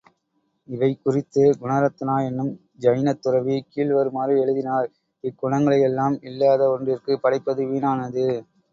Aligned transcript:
இவை 0.69 0.89
குறித்து 0.95 1.43
குணரத்னா 1.59 2.15
என்னும் 2.25 2.49
ஜைனத் 2.79 3.21
துறவி 3.21 3.57
கீழ் 3.67 3.93
வருமாறு 3.93 4.41
எழுதினார் 4.41 4.89
இக்குணங்களையெல்லாம் 5.23 6.17
இல்லாத 6.23 6.71
ஒன்றிற்குப் 6.71 7.23
படைப்பது 7.23 7.63
வீணானது. 7.67 8.27